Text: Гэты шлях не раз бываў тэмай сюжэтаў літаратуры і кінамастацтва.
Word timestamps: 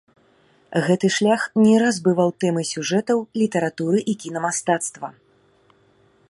Гэты 0.85 1.07
шлях 1.15 1.43
не 1.65 1.75
раз 1.83 1.95
бываў 2.07 2.31
тэмай 2.45 2.65
сюжэтаў 2.71 3.17
літаратуры 3.43 3.99
і 4.15 4.17
кінамастацтва. 4.25 5.07